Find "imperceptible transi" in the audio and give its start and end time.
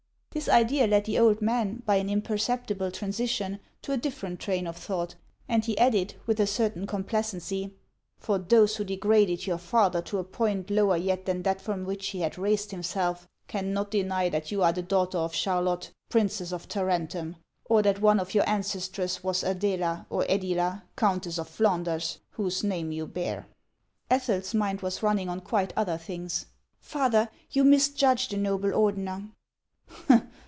2.09-3.27